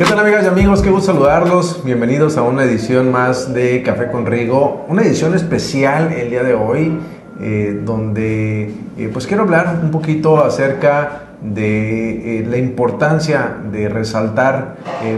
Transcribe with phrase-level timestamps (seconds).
[0.00, 0.80] ¿Qué tal amigas y amigos?
[0.80, 1.84] Qué gusto saludarlos.
[1.84, 4.86] Bienvenidos a una edición más de Café con Rigo.
[4.88, 6.98] Una edición especial el día de hoy,
[7.38, 14.76] eh, donde eh, pues quiero hablar un poquito acerca de eh, la importancia de resaltar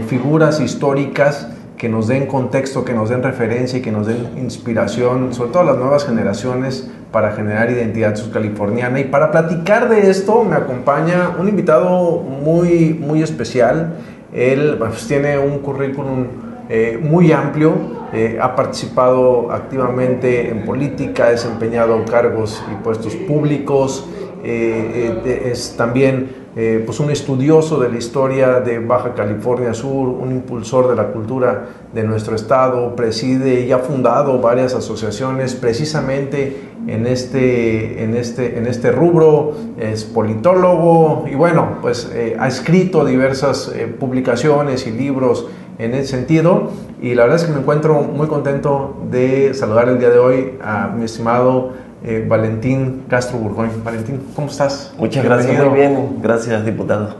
[0.09, 1.47] figuras históricas
[1.77, 5.63] que nos den contexto, que nos den referencia y que nos den inspiración, sobre todo
[5.63, 8.99] a las nuevas generaciones, para generar identidad subcaliforniana.
[8.99, 13.93] Y para platicar de esto me acompaña un invitado muy, muy especial.
[14.33, 16.27] Él pues, tiene un currículum
[16.69, 17.73] eh, muy amplio,
[18.13, 24.07] eh, ha participado activamente en política, ha desempeñado cargos y puestos públicos,
[24.43, 30.31] eh, es también eh, pues un estudioso de la historia de Baja California Sur, un
[30.31, 37.07] impulsor de la cultura de nuestro estado, preside y ha fundado varias asociaciones precisamente en
[37.07, 43.71] este, en este, en este rubro, es politólogo y bueno, pues eh, ha escrito diversas
[43.73, 45.47] eh, publicaciones y libros
[45.79, 46.69] en ese sentido.
[47.01, 50.53] Y la verdad es que me encuentro muy contento de saludar el día de hoy
[50.61, 51.71] a mi estimado
[52.03, 53.73] eh, Valentín Castro Burgoyne.
[53.83, 54.93] Valentín, ¿cómo estás?
[54.97, 57.15] Muchas gracias, muy bien, gracias diputado.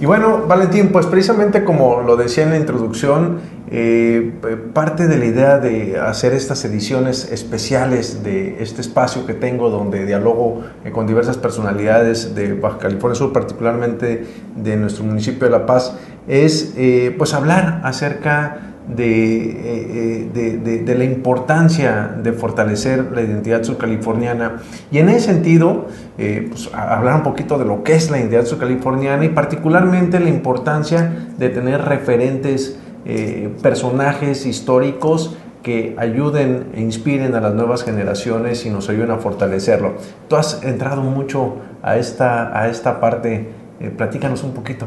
[0.00, 3.38] Y bueno, Valentín, pues precisamente como lo decía en la introducción,
[3.70, 4.32] eh,
[4.74, 10.04] parte de la idea de hacer estas ediciones especiales de este espacio que tengo donde
[10.04, 15.64] dialogo eh, con diversas personalidades de Baja California Sur, particularmente de nuestro municipio de La
[15.66, 15.94] Paz,
[16.28, 16.74] es
[17.16, 24.62] pues hablar acerca eh, de, de, la importancia de fortalecer la identidad subcaliforniana
[24.92, 25.86] y en ese sentido
[26.18, 30.28] eh, pues, hablar un poquito de lo que es la identidad subcaliforniana y particularmente la
[30.28, 38.64] importancia de tener referentes, eh, personajes históricos que ayuden e inspiren a las nuevas generaciones
[38.66, 39.94] y nos ayuden a fortalecerlo.
[40.28, 43.48] Tú has entrado mucho a esta, a esta parte,
[43.96, 44.86] platícanos un poquito.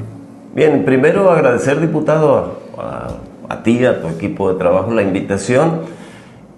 [0.56, 2.60] Bien, primero agradecer, diputado,
[3.64, 5.82] ti, a tu equipo de trabajo, la invitación.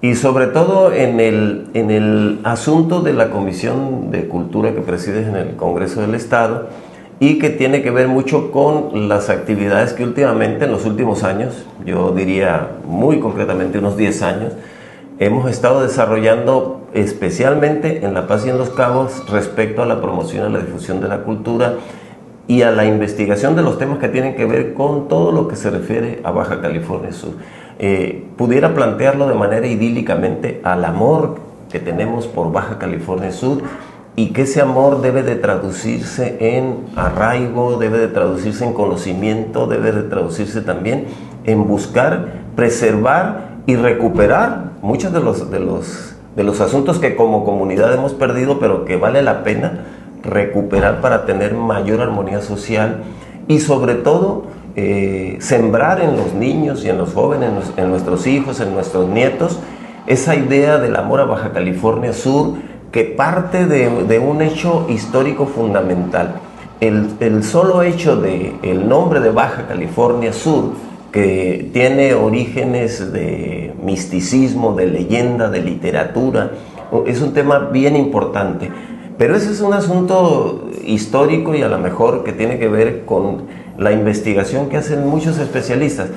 [0.02, 5.28] Y sobre todo en el, en el asunto de la Comisión de Cultura que presides
[5.28, 6.70] en el Congreso del Estado
[7.20, 11.68] y que tiene que ver mucho con las actividades que últimamente, en los últimos años,
[11.86, 14.54] yo diría muy concretamente unos 10 años,
[15.20, 20.50] hemos estado desarrollando especialmente en La Paz y en Los Cabos respecto a la promoción
[20.50, 21.76] y la difusión de la cultura
[22.48, 25.56] y a la investigación de los temas que tienen que ver con todo lo que
[25.56, 27.34] se refiere a Baja California Sur.
[27.80, 31.38] Eh, pudiera plantearlo de manera idílicamente al amor
[31.72, 33.62] que tenemos por Baja California Sur
[34.16, 39.92] y que ese amor debe de traducirse en arraigo, debe de traducirse en conocimiento, debe
[39.94, 41.06] de traducirse también
[41.46, 47.46] en buscar, preservar y recuperar muchos de los, de los, de los asuntos que como
[47.46, 49.86] comunidad hemos perdido, pero que vale la pena
[50.24, 53.04] recuperar para tener mayor armonía social
[53.48, 54.46] y sobre todo
[54.76, 59.60] eh, sembrar en los niños y en los jóvenes, en, nuestros hijos, en nuestros nietos,
[60.08, 62.54] esa idea del amor a Baja California Sur
[62.92, 66.36] que parte de, un hecho histórico fundamental.
[66.80, 70.74] El, solo hecho de el nombre de Baja California Sur,
[71.12, 76.52] que tiene orígenes de misticismo, de leyenda, de literatura,
[77.06, 78.70] es un tema bien importante.
[79.18, 83.44] Pero ese es un asunto histórico y a lo mejor que tiene que ver con
[83.78, 86.10] la investigación que hacen muchos especialistas.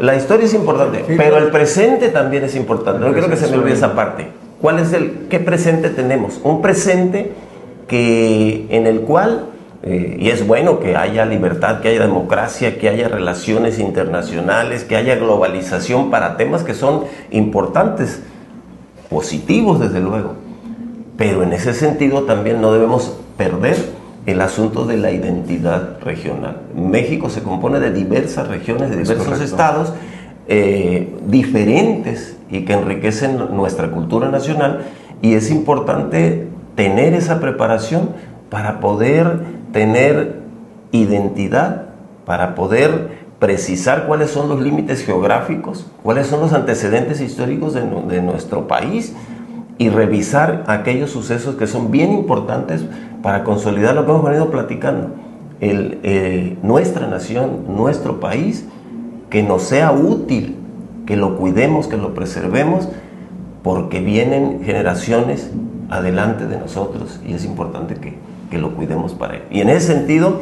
[0.00, 3.04] La historia es importante, pero el presente también es importante.
[3.04, 4.28] No quiero que se me olvide esa parte.
[4.60, 6.40] ¿Cuál es el qué presente tenemos?
[6.42, 7.32] Un presente
[7.86, 9.46] que en el cual
[9.82, 14.96] eh, y es bueno que haya libertad, que haya democracia, que haya relaciones internacionales, que
[14.96, 18.22] haya globalización para temas que son importantes,
[19.08, 20.47] positivos desde luego
[21.18, 23.76] pero en ese sentido también no debemos perder
[24.24, 26.62] el asunto de la identidad regional.
[26.76, 29.92] México se compone de diversas regiones, de diversos estados
[30.46, 34.82] eh, diferentes y que enriquecen nuestra cultura nacional
[35.20, 36.46] y es importante
[36.76, 38.10] tener esa preparación
[38.48, 39.40] para poder
[39.72, 40.36] tener
[40.92, 41.86] identidad,
[42.26, 48.22] para poder precisar cuáles son los límites geográficos, cuáles son los antecedentes históricos de, de
[48.22, 49.14] nuestro país
[49.78, 52.84] y revisar aquellos sucesos que son bien importantes
[53.22, 55.10] para consolidar lo que hemos venido platicando.
[55.60, 58.66] El, eh, nuestra nación, nuestro país,
[59.30, 60.56] que nos sea útil,
[61.06, 62.88] que lo cuidemos, que lo preservemos,
[63.62, 65.50] porque vienen generaciones
[65.90, 68.14] adelante de nosotros y es importante que,
[68.50, 69.42] que lo cuidemos para él.
[69.50, 70.40] Y en ese sentido,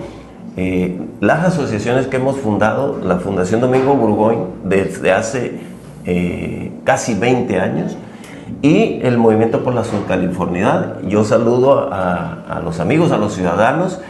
[0.56, 5.60] eh, las asociaciones que hemos fundado, la Fundación Domingo Burgoyne, desde hace
[6.06, 7.96] eh, casi 20 años,
[8.62, 11.00] y el Movimiento por la Subcalifornidad.
[11.02, 14.00] Yo saludo a, a los amigos, a los ciudadanos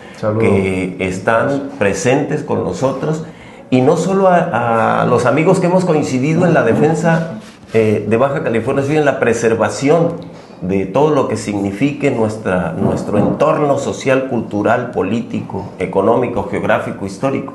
[0.40, 3.24] que están presentes con nosotros
[3.70, 7.40] y no solo a, los amigos que hemos coincidido en la defensa
[7.74, 10.14] eh, de Baja California, sino en la preservación
[10.62, 17.54] de todo lo que signifique nuestra, nuestro entorno social, cultural, político, económico, geográfico, histórico,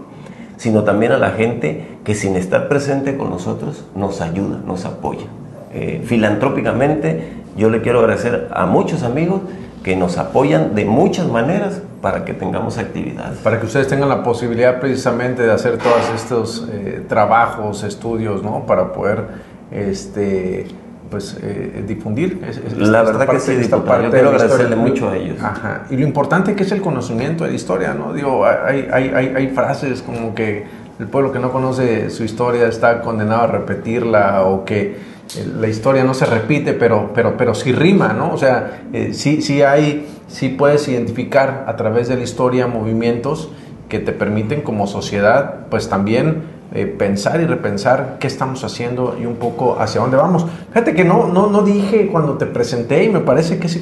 [0.58, 5.26] sino también a la gente que sin estar presente con nosotros nos ayuda, nos apoya.
[5.74, 9.42] Eh, filantrópicamente, yo le quiero agradecer a muchos amigos
[9.84, 13.40] que nos apoyan de muchas maneras para que tengamos actividades.
[13.40, 18.66] Para que ustedes tengan la posibilidad precisamente de hacer todos estos eh, trabajos, estudios, ¿no?
[18.66, 19.26] Para poder
[19.72, 20.68] este,
[21.10, 22.42] pues, eh, difundir.
[22.78, 25.42] la verdad que sí, esta parte yo quiero agradecerle mucho a ellos.
[25.42, 25.84] Ajá.
[25.90, 28.14] Y lo importante que es el conocimiento de la historia, ¿no?
[28.14, 30.66] Digo, hay, hay, hay, hay frases como que
[31.00, 35.11] el pueblo que no conoce su historia está condenado a repetirla o que
[35.60, 38.34] la historia no se repite, pero, pero, pero sí rima, ¿no?
[38.34, 43.50] O sea, eh, sí, sí hay, sí puedes identificar a través de la historia movimientos
[43.90, 46.44] que te permiten como sociedad, pues también
[46.74, 50.46] eh, pensar y repensar qué estamos haciendo y un poco hacia dónde vamos.
[50.70, 53.82] Fíjate que no, no, no dije cuando te presenté y me parece que es,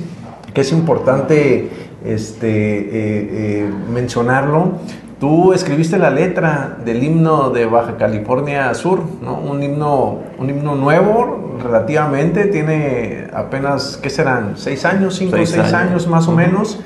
[0.54, 1.70] que es importante
[2.06, 4.74] este, eh, mencionarlo.
[5.20, 9.38] Tú escribiste la letra del himno de Baja California Sur, ¿no?
[9.38, 14.54] un, himno, un himno nuevo relativamente, tiene apenas, ¿qué serán?
[14.56, 15.16] ¿Seis años?
[15.16, 16.08] ¿Cinco o seis años.
[16.08, 16.80] más o menos?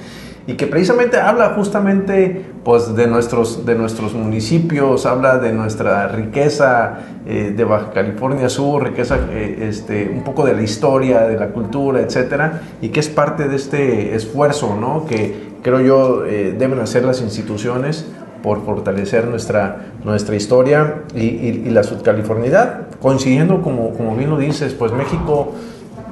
[0.46, 7.00] Y que precisamente habla justamente pues, de, nuestros, de nuestros municipios, habla de nuestra riqueza
[7.26, 11.48] eh, de Baja California Sur, riqueza eh, este, un poco de la historia, de la
[11.48, 15.06] cultura, etcétera, y que es parte de este esfuerzo ¿no?
[15.06, 18.06] que creo yo eh, deben hacer las instituciones
[18.44, 22.88] por fortalecer nuestra, nuestra historia y, la subcalifornidad.
[23.02, 25.54] Coincidiendo, como, como bien lo dices, pues México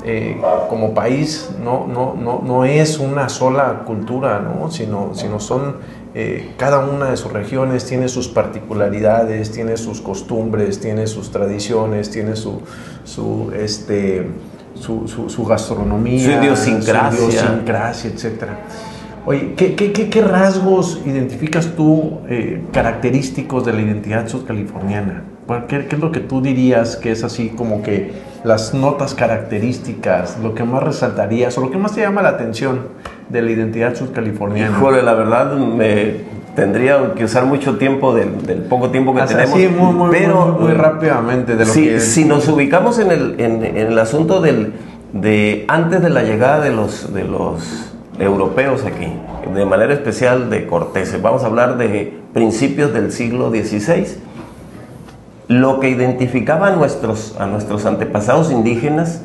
[0.03, 4.71] eh, como país no, no, no, no, es una sola cultura, ¿no?
[4.71, 5.75] sino, sino son
[6.13, 12.09] eh, cada una de sus regiones tiene sus particularidades, tiene sus costumbres, tiene sus tradiciones,
[12.09, 12.61] tiene su,
[13.03, 14.27] su, este,
[14.73, 18.59] su, su, gastronomía, su idiosincrasia, su idiosincrasia etcétera.
[19.25, 25.23] Oye, ¿qué, qué, qué, rasgos identificas tú eh, característicos de la identidad sudcaliforniana?
[25.67, 30.39] ¿Qué, ¿Qué es lo que tú dirías que es así como que las notas características,
[30.39, 32.87] lo que más resaltarías o lo que más te llama la atención
[33.29, 34.77] de la identidad sudcaliforniana?
[34.77, 36.15] Híjole, la verdad me
[36.55, 38.29] tendría que usar mucho tiempo del,
[38.69, 39.57] poco tiempo que tenemos.
[39.57, 41.55] Sí, muy, muy, pero muy, rápidamente.
[41.55, 41.99] De lo si, que...
[41.99, 44.73] si nos ubicamos en el, en, en el asunto del,
[45.13, 49.07] de antes de la llegada de los, de los europeos aquí,
[49.53, 51.19] de manera especial de Cortés.
[51.21, 54.05] Vamos a hablar de principios del siglo XVI.
[55.51, 59.21] Lo que identificaba a nuestros, a nuestros antepasados indígenas,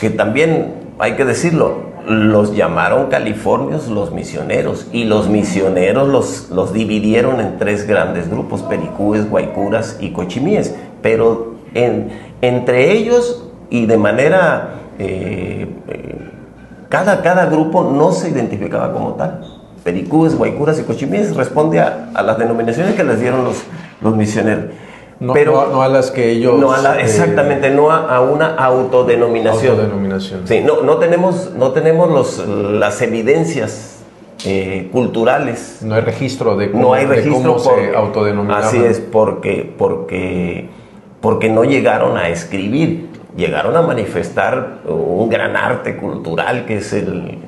[0.00, 6.72] que también hay que decirlo, los llamaron californios los misioneros y los misioneros los, los
[6.72, 12.08] dividieron en tres grandes grupos, pericúes, guaycuras y cochimíes, pero en,
[12.40, 16.30] entre ellos y de manera eh, eh,
[16.88, 19.44] cada, cada grupo no se identificaba como tal.
[19.84, 23.62] Pericúes, guaycuras y cochimíes responde a, las denominaciones que les dieron los,
[24.00, 24.83] los misioneros.
[25.20, 26.58] No, pero, no, a las que ellos...
[26.58, 29.72] No a eh, exactamente, no a, una autodenominación.
[29.72, 30.46] Autodenominación.
[30.46, 34.00] Sí, no, no tenemos, no tenemos los, las evidencias
[34.44, 35.78] eh, culturales.
[35.82, 38.64] No hay registro de cómo, no hay registro se autodenominaban.
[38.64, 40.68] Así es, porque, porque,
[41.20, 47.40] porque no llegaron a escribir llegaron a manifestar un gran arte cultural que es el,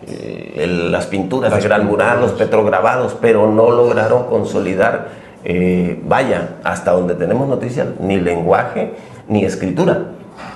[0.91, 5.09] las pinturas de gran mural, los petrograbados, pero no lograron consolidar,
[5.47, 8.93] eh, vaya, hasta donde tenemos noticias, ni lenguaje
[9.29, 10.09] ni escritura.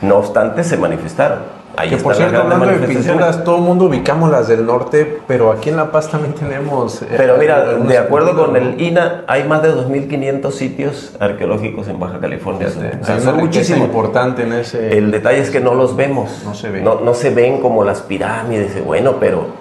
[0.03, 4.49] No obstante, se manifestaron que por cierto, hablando de pinturas, todo el mundo ubicamos las
[4.49, 7.03] del norte, pero aquí en La Paz también tenemos...
[7.03, 11.99] Eh, pero mira, de acuerdo con el INA, hay más de 2.500 sitios arqueológicos en
[11.99, 12.69] Baja California.
[12.69, 14.99] o sea, son muchísimo importante en ese...
[14.99, 16.43] El detalle es que no los vemos.
[16.45, 16.85] No se ven.
[16.85, 19.60] No, no se ven como las pirámides, bueno, pero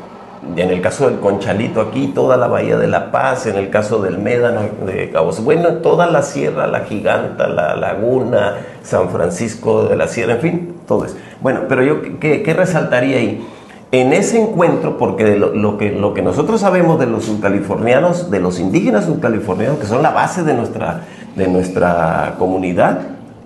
[0.56, 4.02] en el caso del Conchalito aquí, toda la Bahía de La Paz, en el caso
[4.02, 9.96] del Médano de Cabos, bueno, toda la sierra, la Giganta, la Laguna, San Francisco de
[9.96, 11.16] la Sierra, en fin, todo eso.
[11.42, 13.46] Bueno, pero yo, ¿qué, resaltaría ahí?
[13.92, 18.60] En ese encuentro, porque lo, que, lo que nosotros sabemos de los subcalifornianos, de los
[18.60, 21.02] indígenas subcalifornianos, que son la base de nuestra,
[21.36, 23.00] de nuestra comunidad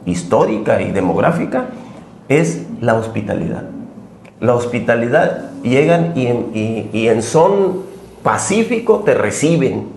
[0.05, 1.67] histórica y demográfica,
[2.27, 3.63] es la hospitalidad.
[4.41, 7.83] La hospitalidad llegan y en, y, en son
[8.21, 9.87] pacífico te reciben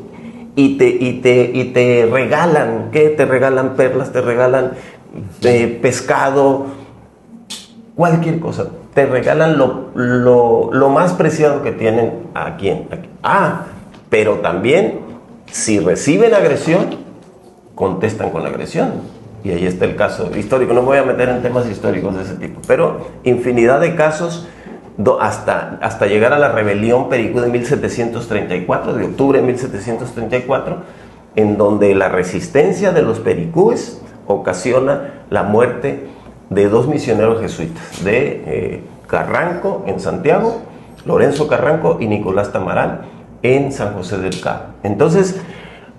[0.54, 3.10] y te, y te, y te regalan, ¿qué?
[3.10, 4.72] Te regalan perlas, te regalan
[5.42, 6.66] eh, pescado,
[7.94, 8.68] cualquier cosa.
[8.94, 13.08] Te regalan lo, lo, más preciado que tienen aquí, aquí.
[13.22, 13.66] Ah,
[14.08, 15.00] pero también
[15.50, 16.96] si reciben agresión,
[17.74, 19.16] contestan con agresión.
[19.44, 20.72] Y ahí está el caso histórico.
[20.72, 24.48] No me voy a meter en temas históricos de ese tipo, pero infinidad de casos
[25.20, 30.76] hasta, hasta llegar a la rebelión Pericú de 1734, de octubre de 1734,
[31.36, 36.08] en donde la resistencia de los pericúes ocasiona la muerte
[36.50, 40.62] de dos misioneros jesuitas, de eh, Carranco en Santiago,
[41.04, 43.02] Lorenzo Carranco y Nicolás Tamaral
[43.42, 44.64] en San José del Cabo.
[44.82, 45.40] Entonces,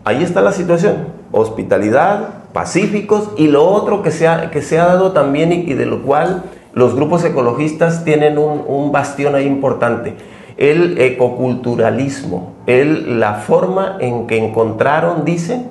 [0.04, 4.88] ahí está la situación, hospitalidad, pacíficos y lo otro que se ha, que se ha
[4.88, 6.44] dado también y, de lo cual
[6.78, 10.14] los grupos ecologistas tienen un, bastión ahí importante,
[10.58, 15.70] el ecoculturalismo, el, la forma en que encontraron, dicen,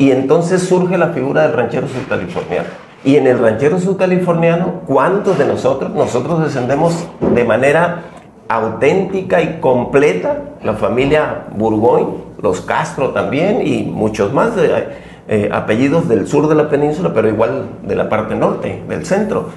[0.00, 2.68] y entonces surge la figura del ranchero subcaliforniano.
[3.04, 5.92] Y en el ranchero subcaliforniano, ¿cuántos de nosotros?
[5.92, 8.04] Nosotros descendemos de manera
[8.48, 14.56] auténtica y completa, la familia Burgoyne, los Castro también y muchos más.
[14.56, 14.88] De,
[15.28, 19.50] eh, apellidos del sur de la península, pero igual de la parte norte, del centro,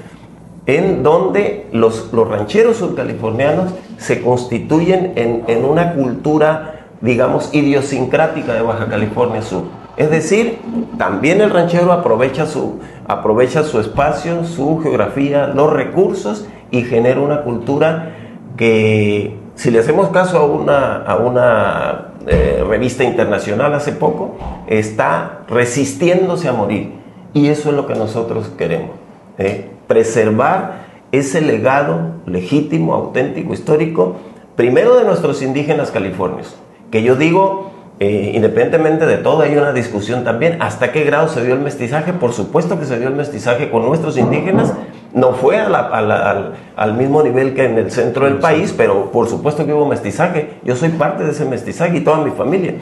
[0.66, 8.88] en donde los, los rancheros surcalifornianos se constituyen en, una cultura, digamos, idiosincrática de Baja
[8.88, 9.83] California Sur.
[9.96, 10.60] Es decir,
[10.98, 17.44] también el ranchero aprovecha su, aprovecha su espacio, su geografía, los recursos y genera una
[17.44, 18.16] cultura
[18.58, 25.42] que, si le hacemos caso a una, a una eh, revista internacional hace poco, está
[25.48, 26.94] resistiéndose a morir.
[27.34, 28.92] Y eso es lo que nosotros queremos.
[29.38, 29.70] ¿eh?
[29.88, 34.16] Preservar ese legado legítimo, auténtico, histórico,
[34.56, 36.56] primero de nuestros indígenas californios,
[36.90, 37.72] que yo digo,
[38.04, 42.12] eh, independientemente de todo, hay una discusión también, hasta qué grado se dio el mestizaje,
[42.12, 44.74] por supuesto que se dio el mestizaje con nuestros indígenas,
[45.14, 49.74] no fue al, mismo nivel que en el centro del país, pero por supuesto que
[49.74, 50.56] hubo mestizaje.
[50.66, 52.74] Yo soy parte de ese mestizaje y toda mi familia.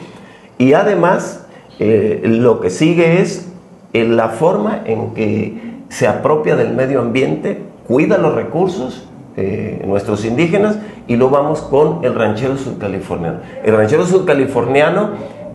[0.58, 1.46] Y además,
[1.78, 3.48] eh, lo que sigue es
[3.92, 5.54] eh, la forma en que
[5.88, 12.04] se apropia del medio ambiente, cuida los recursos, eh, nuestros indígenas, y lo vamos con
[12.04, 13.38] el ranchero subcaliforniano.
[13.64, 15.10] El ranchero subcaliforniano,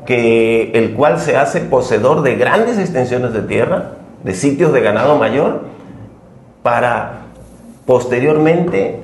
[0.05, 3.91] que, el cual se hace poseedor de grandes extensiones de tierra,
[4.23, 5.65] de sitios de ganado mayor,
[6.63, 7.21] para
[7.85, 8.99] posteriormente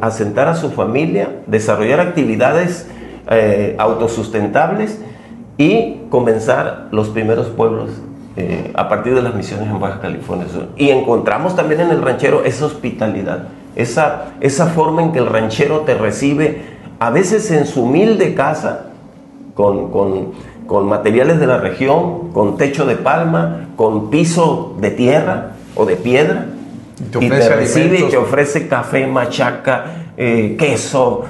[0.00, 2.88] asentar a su familia, desarrollar actividades
[3.30, 4.98] eh, autosustentables
[5.58, 7.90] y comenzar los primeros pueblos
[8.36, 10.68] eh, a partir de las misiones en Baja California Sur.
[10.76, 15.80] Y encontramos también en el ranchero esa hospitalidad, esa, esa forma en que el ranchero
[15.80, 16.62] te recibe,
[16.98, 18.86] a veces en su humilde casa,
[19.54, 19.90] con,
[20.66, 25.96] con materiales de la región, con techo de palma, con piso de tierra o de
[25.96, 26.46] piedra,
[27.20, 29.84] y te recibe y te ofrece café, machaca,
[30.16, 31.24] eh, queso,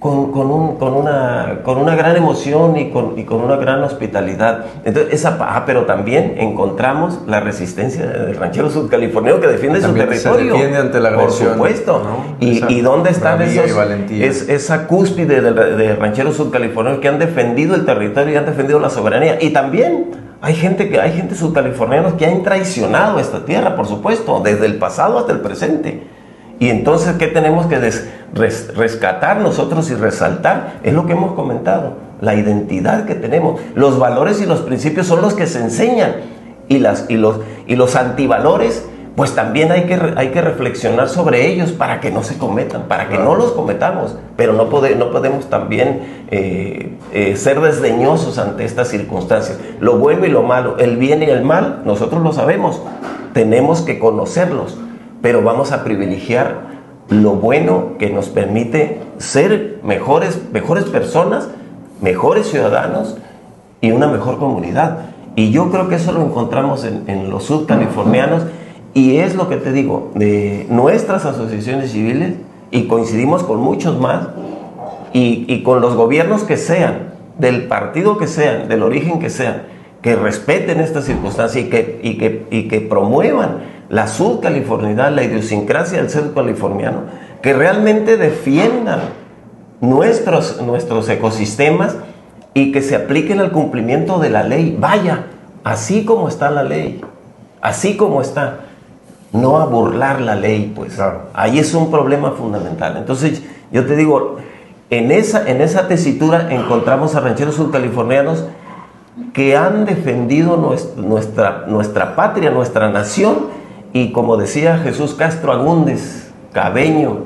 [0.00, 4.64] con, un, con, una, con una gran emoción y con, y con una gran hospitalidad.
[4.82, 10.52] Entonces, esa, ah, pero también encontramos la resistencia del ranchero subcaliforniano que defiende su territorio.
[10.54, 11.48] Se defiende ante la agresión.
[11.48, 12.02] Por supuesto.
[12.40, 13.70] Y, ¿Y, dónde están esos,
[14.10, 18.80] es, esa cúspide de, de rancheros subcalifornianos que han defendido el territorio y han defendido
[18.80, 19.36] la soberanía?
[19.38, 24.40] Y también hay gente, que, hay gente subcaliforniana que han traicionado esta tierra, por supuesto,
[24.42, 26.19] desde el pasado hasta el presente.
[26.60, 27.80] Y entonces, ¿qué tenemos que
[28.76, 30.74] rescatar nosotros y resaltar?
[30.82, 33.60] Es lo que hemos comentado, la identidad que tenemos.
[33.74, 36.16] Los valores y los principios son los que se enseñan.
[36.68, 38.84] Y, las, y, los, y los antivalores
[39.16, 43.08] pues también hay que, hay que reflexionar sobre ellos para que no se cometan, para
[43.08, 48.88] que no los cometamos, pero no, no podemos también eh, eh, ser desdeñosos ante estas
[48.88, 49.58] circunstancias.
[49.80, 52.80] Lo bueno y lo malo, el bien y el mal, nosotros lo sabemos,
[53.34, 54.78] tenemos que conocerlos,
[55.22, 56.70] pero vamos a privilegiar
[57.08, 61.48] lo bueno que nos permite ser mejores, mejores personas,
[62.00, 63.16] mejores ciudadanos
[63.80, 64.98] y una mejor comunidad.
[65.36, 68.44] Y yo creo que eso lo encontramos en, los sudcalifornianos
[68.94, 72.34] y es lo que te digo, de nuestras asociaciones civiles,
[72.72, 74.28] y coincidimos con muchos más,
[75.12, 79.62] y, con los gobiernos que sean, del partido que sean, del origen que sean,
[80.02, 83.58] que respeten esta circunstancia y que, y que, y que promuevan
[83.90, 87.02] la sudcalifornidad, la idiosincrasia del ser californiano,
[87.42, 89.00] que realmente defiendan
[89.80, 91.96] nuestros, nuestros ecosistemas
[92.54, 94.76] y que se apliquen al cumplimiento de la ley.
[94.78, 95.26] Vaya,
[95.64, 97.00] así como está la ley,
[97.60, 98.60] así como está,
[99.32, 100.98] no a burlar la ley, pues.
[101.34, 102.96] Ahí es un problema fundamental.
[102.96, 103.42] Entonces,
[103.72, 104.36] yo te digo,
[104.90, 108.44] en esa, en esa tesitura encontramos a rancheros subcalifornianos
[109.32, 110.56] que han defendido
[110.96, 113.59] nuestra, nuestra patria, nuestra nación,
[113.92, 117.24] y como decía Jesús Castro Agúndez, Cabeño,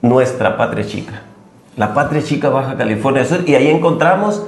[0.00, 1.22] nuestra patria chica.
[1.76, 4.46] La patria chica Baja California Sur, y ahí encontramos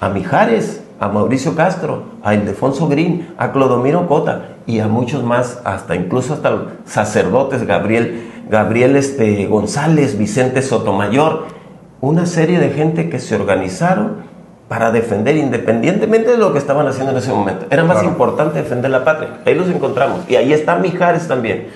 [0.00, 5.60] a Mijares, a Mauricio Castro, a Ildefonso Green, a Clodomiro Cota y a muchos más,
[5.64, 11.46] hasta incluso hasta sacerdotes, Gabriel Gabriel este, González, Vicente Sotomayor,
[12.00, 14.29] una serie de gente que se organizaron
[14.70, 17.66] para defender independientemente de lo que estaban haciendo en ese momento.
[17.70, 19.40] Era más importante defender la patria.
[19.44, 20.20] Ahí los encontramos.
[20.28, 21.66] Y ahí está Mijares también.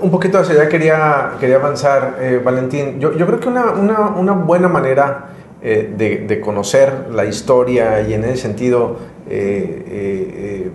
[0.00, 3.00] Un poquito hacia allá quería, quería avanzar, eh, Valentín.
[3.00, 5.30] Yo, yo, creo que una, una, una buena manera
[5.62, 8.98] eh, de, de, conocer la historia y en ese sentido
[9.28, 10.70] eh,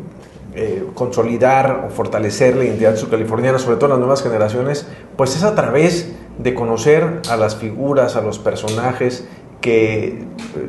[0.60, 5.54] eh, consolidar o fortalecer la identidad subcaliforniana, sobre todo las nuevas generaciones, pues es a
[5.54, 9.28] través de conocer a las figuras, a los personajes
[9.68, 10.24] que eh,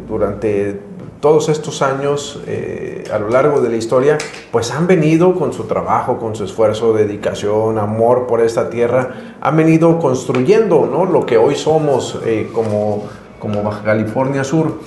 [0.08, 0.80] durante
[1.20, 4.18] todos estos años eh, a lo largo de la historia,
[4.50, 9.56] pues han venido con su trabajo, con su esfuerzo, dedicación, amor por esta tierra, han
[9.56, 11.04] venido construyendo ¿no?
[11.04, 12.18] lo que hoy somos
[12.52, 13.04] como,
[13.38, 14.80] como Baja California Sur.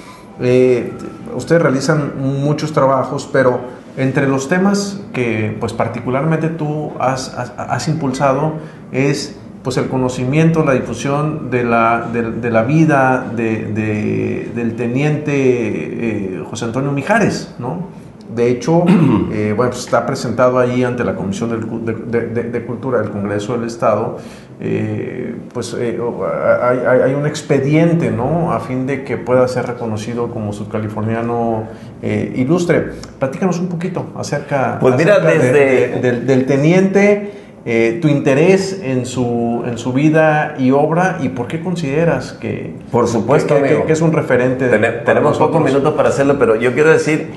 [1.33, 3.59] ustedes realizan muchos trabajos, pero
[3.95, 8.53] entre los temas que pues particularmente tú has, has, impulsado
[8.91, 16.43] es pues el conocimiento, la difusión de la, de, la vida de, del teniente eh,
[16.49, 18.01] José Antonio Mijares, ¿no?
[18.33, 18.85] De hecho,
[19.31, 24.17] eh, bueno, pues, está presentado ahí ante la Comisión de, Cultura del Congreso del Estado,
[24.59, 28.53] eh, pues hay, un expediente, ¿no?
[28.53, 31.67] A fin de que pueda ser reconocido como subcaliforniano
[32.01, 32.91] ilustre.
[33.19, 35.99] Platícanos un poquito acerca, pues mira, desde...
[35.99, 37.40] del, teniente.
[37.63, 43.07] Tu interés en su, en su vida y obra y por qué consideras que, por
[43.07, 44.67] supuesto, que, es un referente.
[45.05, 47.29] tenemos pocos minutos para hacerlo, pero yo quiero decir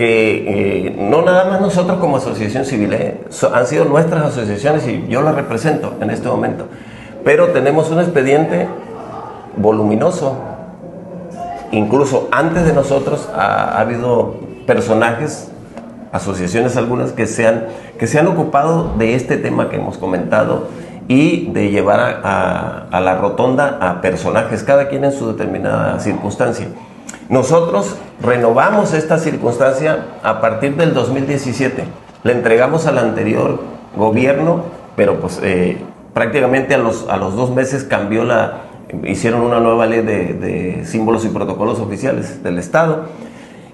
[0.00, 3.20] que eh, no nada más nosotros como asociación civil, eh,
[3.52, 6.66] han sido nuestras asociaciones y yo las represento en este momento,
[7.22, 8.66] pero tenemos un expediente
[9.56, 10.36] voluminoso,
[11.72, 15.50] incluso antes de nosotros ha, habido personajes,
[16.12, 17.66] asociaciones algunas que se, han,
[17.98, 20.68] que se han ocupado de este tema que hemos comentado
[21.08, 26.68] y de llevar a la rotonda a personajes, cada quien en su determinada circunstancia.
[27.30, 31.84] Nosotros renovamos esta circunstancia a partir del 2017.
[32.24, 33.60] Le entregamos al anterior
[33.96, 34.64] gobierno,
[34.96, 35.78] pero pues eh,
[36.12, 38.62] prácticamente a los, a los dos meses cambió la,
[39.04, 43.04] hicieron una nueva ley de, de, símbolos y protocolos oficiales del Estado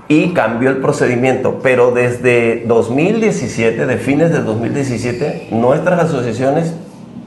[0.08, 1.60] y cambió el procedimiento.
[1.62, 6.74] Pero desde 2017, de fines de 2017, nuestras asociaciones,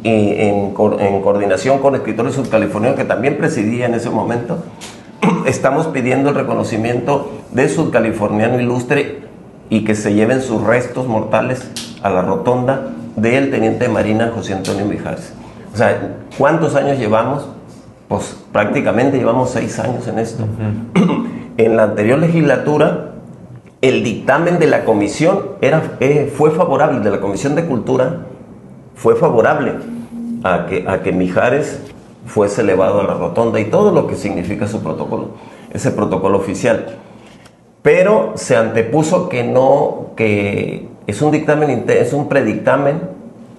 [0.02, 4.64] y en, en coordinación con escritores subcalifornianos que también presidía en ese momento,
[5.46, 9.20] estamos pidiendo el reconocimiento de californiano ilustre
[9.70, 11.70] y que se lleven sus restos mortales
[12.02, 15.34] a la rotonda del teniente de marina José Antonio Mijares.
[15.74, 17.48] O sea, ¿cuántos años llevamos?
[18.08, 20.46] Pues prácticamente llevamos seis años en esto.
[21.60, 23.12] en la anterior legislatura,
[23.82, 28.28] el dictamen de la comisión era, eh, fue favorable, de la Comisión de Cultura,
[28.96, 29.74] fue favorable
[30.44, 31.82] a que, a que Mijares
[32.26, 35.32] fuese elevado a la rotonda y todo lo que significa su protocolo,
[35.74, 36.96] ese protocolo oficial.
[37.82, 43.02] Pero se antepuso que no, que es un dictamen, es un predictamen,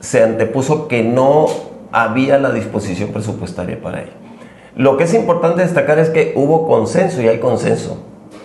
[0.00, 1.48] se antepuso que no
[1.92, 4.30] había la disposición presupuestaria para ello.
[4.76, 7.98] Lo que es importante destacar es que hubo consenso y hay consenso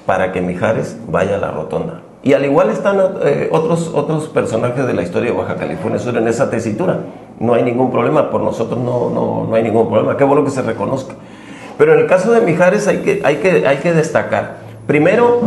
[0.05, 2.01] para que Mijares vaya a la rotonda.
[2.23, 6.17] Y al igual están eh, otros, otros personajes de la historia de Baja California Sur
[6.17, 7.01] en esa tesitura
[7.39, 10.51] no hay ningún problema, por nosotros no, no, no, hay ningún problema, qué bueno que
[10.51, 11.13] se reconozca.
[11.77, 14.57] Pero en el caso de Mijares hay que, hay que, hay que destacar,
[14.87, 15.41] primero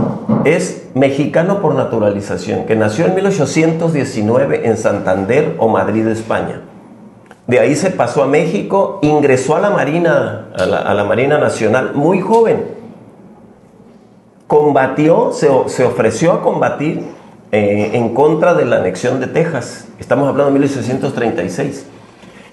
[0.45, 6.61] es mexicano por naturalización, que nació en 1819 en Santander o Madrid, España.
[7.49, 11.93] De ahí se pasó a México, ingresó a la Marina, a la, a Marina Nacional
[11.95, 12.63] muy joven.
[14.47, 17.05] Combatió, se, ofreció a combatir
[17.51, 19.89] eh, en contra de la anexión de Texas.
[19.99, 21.87] Estamos hablando de 1836.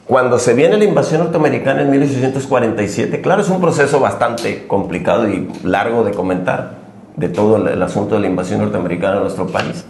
[0.08, 5.50] Cuando se viene la invasión norteamericana en 1847, claro, es un proceso bastante complicado y
[5.66, 6.76] largo de comentar,
[7.18, 9.84] de todo el, asunto de la invasión norteamericana en nuestro país.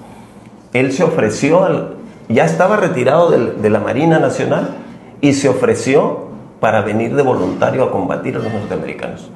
[0.74, 1.92] Él se ofreció,
[2.28, 4.85] ya estaba retirado de, la Marina Nacional
[5.26, 6.26] y se ofreció
[6.60, 9.32] para venir de voluntario a combatir a los norteamericanos.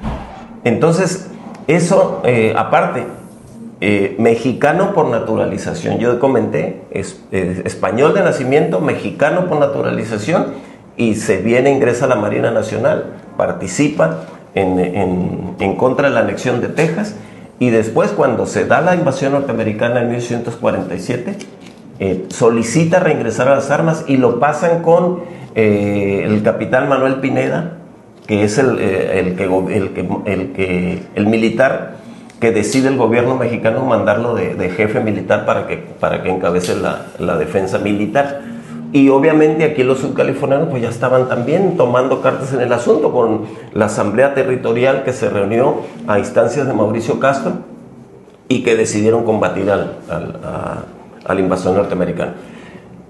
[0.64, 1.32] Entonces,
[1.66, 3.06] eso, eh, aparte,
[3.82, 10.54] eh, mexicano por naturalización, yo comenté, es, español de nacimiento, mexicano por naturalización,
[10.96, 16.62] y se viene, ingresa a la Marina Nacional, participa en, en, contra de la anexión
[16.62, 17.16] de Texas
[17.58, 21.38] y después cuando se da la invasión norteamericana en 1847,
[22.02, 27.74] eh, solicita reingresar a las armas y lo pasan con eh, el capitán Manuel Pineda,
[28.26, 31.96] que es el, eh, el, que, el, militar
[32.40, 37.08] que decide el gobierno mexicano mandarlo de, jefe militar para que, para que encabece la,
[37.20, 38.40] la defensa militar.
[38.94, 43.42] Y obviamente aquí los subcalifornianos pues ya estaban también tomando cartas en el asunto con
[43.74, 47.52] la asamblea territorial que se reunió a instancias de Mauricio Castro
[48.48, 49.98] y que decidieron combatir al,
[51.26, 52.32] al, invasor norteamericano.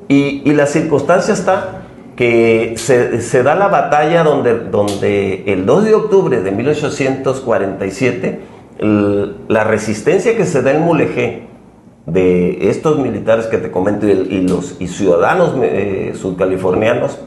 [0.08, 1.84] Y, y, la circunstancia está
[2.19, 8.39] que se, da la batalla donde, donde el 2 de octubre de 1847
[9.47, 11.47] la resistencia que se da en Mulegé
[12.08, 17.19] de estos militares que te comento y, los y ciudadanos eh, sudcalifornianos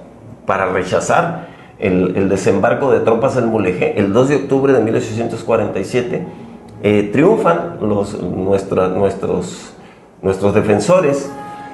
[0.45, 6.27] para rechazar el, desembarco de tropas en Mulegé el 2 de octubre de 1847
[6.83, 9.73] eh, triunfan los, nuestros,
[10.21, 11.33] nuestros defensores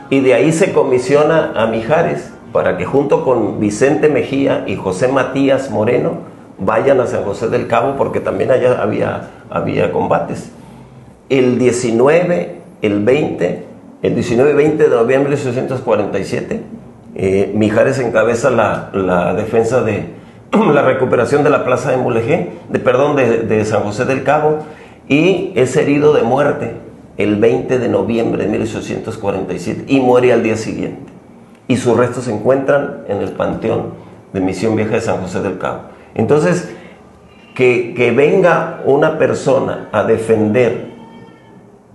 [0.09, 5.09] y de ahí se comisiona a Mijares para que junto con Vicente Mejía y José
[5.09, 6.19] Matías Moreno
[6.59, 10.51] vayan a San José del Cabo porque también allá había, había combates.
[11.29, 13.65] El 19 el 20,
[14.03, 16.61] el 19 y 20 de noviembre de 1847,
[17.15, 20.05] eh, Mijares encabeza la, defensa de
[20.73, 24.59] la recuperación de la plaza de Mulegé, de, perdón, de, San José del Cabo,
[25.09, 26.73] y es herido de muerte
[27.17, 31.18] el 20 de noviembre de 1847 y muere al día siguiente.
[31.69, 33.93] Y sus restos se encuentran en el panteón
[34.33, 35.83] de Misión Vieja de San José del Cabo.
[36.15, 36.75] Entonces,
[37.55, 40.89] que, que venga una persona a defender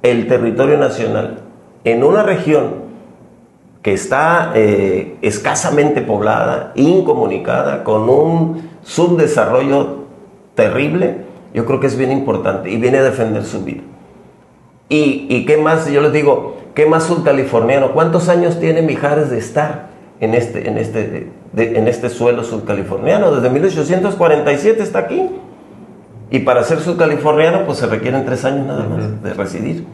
[0.02, 1.40] el territorio nacional
[1.84, 2.84] en una región
[3.84, 10.06] que está eh, escasamente poblada, incomunicada, con un subdesarrollo
[10.56, 11.18] terrible,
[11.54, 13.82] yo creo que es bien importante y viene a defender su vida.
[14.88, 15.90] ¿Y, qué más?
[15.90, 17.94] Yo les digo, ¿qué más subcaliforniano?
[17.94, 23.34] ¿Cuántos años tiene Mijares de estar en este, en este, en este suelo subcaliforniano?
[23.36, 25.30] Desde 1847 está aquí.
[26.30, 29.86] Y para ser subcaliforniano, pues se requieren tres años nada más de residir.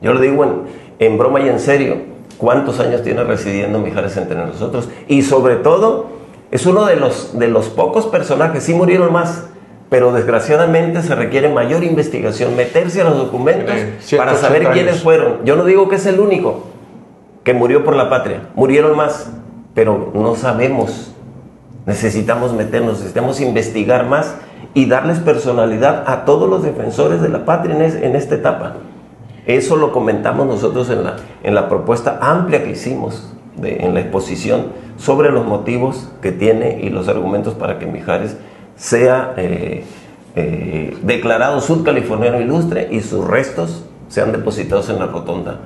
[0.00, 0.64] Yo lo digo
[0.98, 1.96] en, broma y en serio,
[2.38, 4.88] ¿cuántos años tiene residiendo Mijares entre nosotros?
[5.08, 6.06] Y sobre todo,
[6.52, 9.48] es uno de los, de los pocos personajes, sí murieron más,
[9.88, 13.74] pero desgraciadamente se requiere mayor investigación, meterse a los documentos
[14.16, 15.44] para saber quiénes fueron.
[15.44, 16.64] Yo no digo que es el único
[17.44, 19.30] que murió por la patria, murieron más,
[19.74, 21.12] pero no sabemos.
[21.86, 24.34] Necesitamos meternos, necesitamos investigar más
[24.74, 28.74] y darles personalidad a todos los defensores de la patria en, esta etapa.
[29.46, 34.72] Eso lo comentamos nosotros en la, en la propuesta amplia que hicimos en la exposición
[34.96, 38.36] sobre los motivos que tiene y los argumentos para que Mijares
[38.76, 39.84] sea eh,
[40.34, 45.60] eh, declarado subcaliforniano ilustre y sus restos sean depositados en la rotonda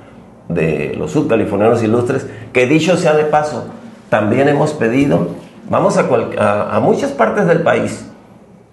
[0.48, 3.66] de los subcalifornianos ilustres, que dicho sea de paso,
[4.08, 5.28] también hemos pedido,
[5.68, 8.06] vamos a, muchas partes del país,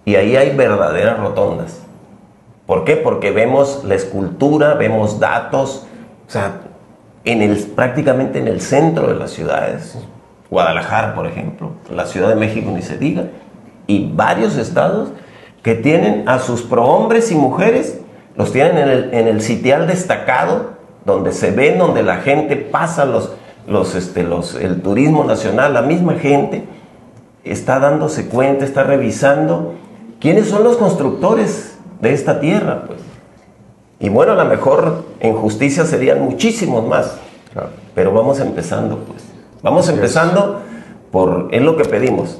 [0.03, 1.81] y ahí hay verdaderas rotondas.
[2.65, 2.95] ¿Por qué?
[2.95, 5.85] Porque vemos la escultura, vemos datos,
[6.27, 6.61] o sea,
[7.23, 9.97] en prácticamente en el centro de las ciudades,
[10.49, 13.25] Guadalajara, por ejemplo, la Ciudad de México ni se diga,
[13.87, 15.09] y varios estados
[15.63, 17.99] que tienen a sus prohombres y mujeres,
[18.35, 23.05] los tienen en el, en el sitial destacado, donde se ven, donde la gente pasa
[23.05, 23.31] los,
[23.67, 26.65] los, este, los, el turismo nacional, la misma gente
[27.43, 29.73] está dándose cuenta, está revisando
[30.19, 32.85] ¿Quiénes son los constructores de esta tierra?
[32.87, 32.99] Pues?
[33.99, 37.17] Y bueno, a lo mejor en justicia serían muchísimos más.
[37.93, 39.23] Pero vamos empezando, pues.
[39.61, 40.61] Vamos empezando
[41.11, 42.39] por, es lo que pedimos.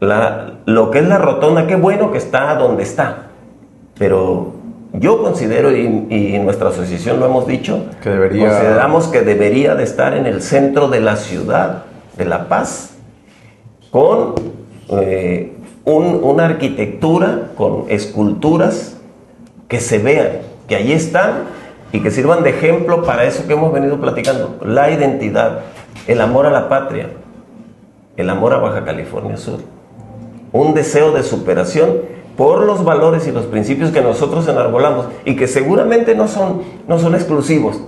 [0.00, 3.28] La, lo que es la rotonda, qué bueno que está donde está.
[3.98, 4.54] Pero
[4.92, 8.48] yo considero, y, en nuestra asociación lo hemos dicho, que debería...
[8.48, 11.84] consideramos que debería de estar en el centro de la ciudad,
[12.16, 12.96] de La Paz,
[13.90, 14.34] con
[14.88, 15.52] eh,
[15.84, 18.96] una arquitectura con esculturas
[19.68, 20.28] que se vean,
[20.68, 21.44] que allí están
[21.92, 25.60] y que sirvan de ejemplo para eso que hemos venido platicando, la identidad,
[26.06, 27.10] el amor a la patria.
[28.16, 29.58] el amor a Baja California Sur,
[30.54, 31.96] un deseo de superación
[32.36, 36.98] por los valores y los principios que nosotros enarbolamos y que seguramente no son, no
[37.00, 37.80] son exclusivos,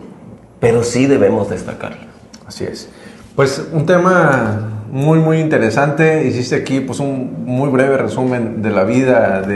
[0.59, 2.07] pero sí debemos destacarlos.
[2.45, 2.89] Así es.
[3.37, 6.27] Pues un tema muy, muy interesante.
[6.27, 9.47] Hiciste aquí pues, un muy breve resumen de la vida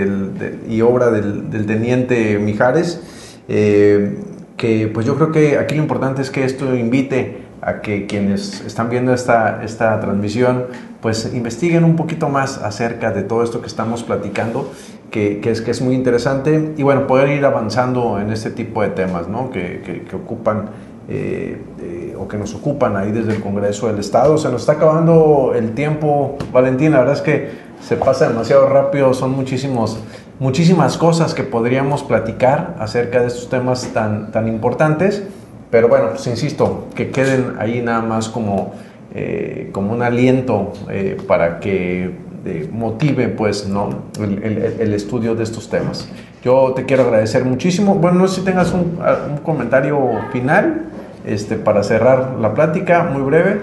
[0.68, 3.01] y obra del, teniente Mijares,
[3.49, 4.20] eh,
[4.57, 8.61] que pues yo creo que aquí lo importante es que esto invite a que quienes
[8.61, 10.66] están viendo esta, esta transmisión
[11.01, 14.71] pues investiguen un poquito más acerca de todo esto que estamos platicando,
[15.11, 18.89] que, es, que es muy interesante y bueno, poder ir avanzando en este tipo de
[18.89, 19.51] temas ¿no?
[19.51, 20.71] que, que, ocupan
[21.09, 24.39] eh, eh, o que nos ocupan ahí desde el Congreso del Estado.
[24.39, 29.15] Se nos está acabando el tiempo, Valentín, la verdad es que se pasa demasiado rápido,
[29.15, 29.99] son muchísimos,
[30.39, 35.25] muchísimas cosas que podríamos platicar acerca de estos temas tan, tan importantes.
[35.71, 38.75] Pero bueno, pues insisto, que queden ahí nada más como,
[39.14, 43.90] eh, como un aliento eh, para que eh, motive pues, ¿no?
[44.20, 46.09] El, estudio de estos temas.
[46.42, 47.96] Yo te quiero agradecer muchísimo.
[47.96, 48.99] Bueno, no sé si tengas un,
[49.44, 49.99] comentario
[50.33, 50.87] final
[51.27, 53.61] este, para cerrar la plática, muy breve.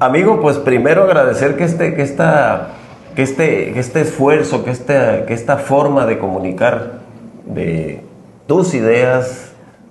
[0.00, 2.68] Amigo, pues primero agradecer que, este, que, esta,
[3.14, 7.00] que, este, que este esfuerzo, que, este, que esta forma de comunicar
[7.44, 8.02] de
[8.46, 9.45] tus ideas,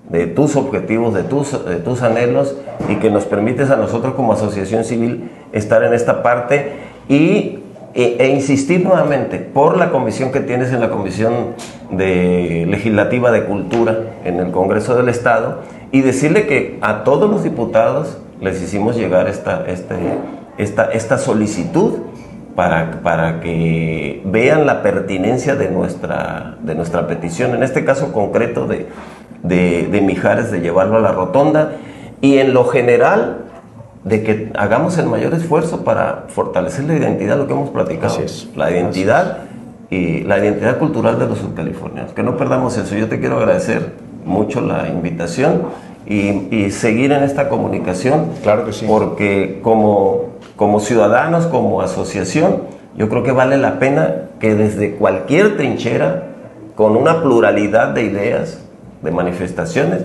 [0.09, 2.55] de tus objetivos, de tus, de tus anhelos
[2.89, 6.73] y que nos permites a nosotros como asociación civil estar en esta parte
[7.09, 7.59] y,
[7.93, 11.55] e, e, insistir nuevamente por la comisión que tienes en la Comisión
[11.91, 17.43] de Legislativa de Cultura en el Congreso del Estado y decirle que a todos los
[17.43, 19.95] diputados les hicimos llegar esta, este,
[20.57, 21.93] esta, esta solicitud
[22.55, 28.65] para, para, que vean la pertinencia de nuestra, de nuestra petición, en este caso concreto
[28.65, 28.87] de,
[29.47, 31.73] de, Mijares de llevarlo a la rotonda
[32.21, 33.45] y en lo general
[34.03, 38.17] de que hagamos el mayor esfuerzo para fortalecer la identidad, lo que hemos platicado,
[38.55, 39.39] la identidad
[39.89, 42.13] y la identidad cultural de los subcalifornianos.
[42.13, 42.95] Que no perdamos eso.
[42.95, 43.93] Yo te quiero agradecer
[44.25, 45.63] mucho la invitación
[46.05, 48.29] y, seguir en esta comunicación.
[48.43, 48.85] Claro que sí.
[48.87, 52.63] Porque como, como ciudadanos, como asociación,
[52.95, 56.23] yo creo que vale la pena que desde cualquier trinchera,
[56.75, 58.64] con una pluralidad de ideas,
[59.05, 60.01] de manifestaciones,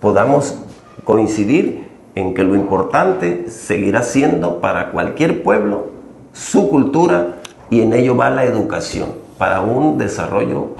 [0.00, 0.58] podamos
[1.04, 5.92] coincidir en que lo importante seguirá siendo para cualquier pueblo
[6.32, 7.36] su cultura
[7.70, 10.74] y en ello va la educación para un desarrollo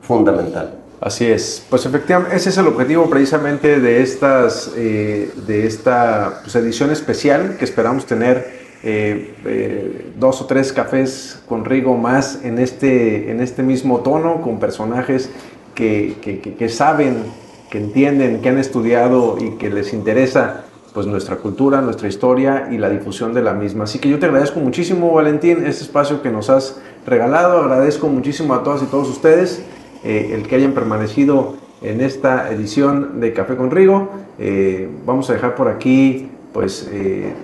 [0.00, 0.74] fundamental.
[1.00, 6.56] Así es, pues efectivamente ese es el objetivo precisamente de estas eh, de esta pues,
[6.56, 12.58] edición especial que esperamos tener eh, eh, dos o tres cafés con Rigo más en
[12.58, 15.30] este en este mismo tono con personajes
[15.78, 17.22] que, saben,
[17.70, 22.78] que entienden, que han estudiado y que les interesa pues nuestra cultura, nuestra historia y
[22.78, 23.84] la difusión de la misma.
[23.84, 27.60] Así que yo te agradezco muchísimo, Valentín, este espacio que nos has regalado.
[27.62, 29.62] Agradezco muchísimo a todas y todos ustedes
[30.02, 34.08] eh, el que hayan permanecido en esta edición de Café con Rigo.
[34.40, 37.34] Eh, vamos a dejar por aquí pues eh,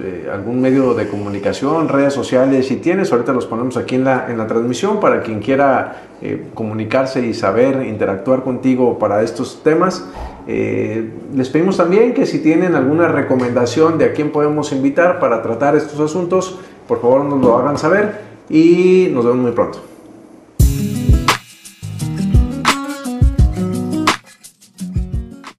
[0.00, 4.26] eh, algún medio de comunicación, redes sociales, si tienes, ahorita los ponemos aquí en la,
[4.30, 10.06] en la transmisión para quien quiera eh, comunicarse y saber, interactuar contigo para estos temas.
[10.46, 15.74] les pedimos también que si tienen alguna recomendación de a quién podemos invitar para tratar
[15.74, 19.80] estos asuntos, por favor nos lo hagan saber y nos vemos muy pronto.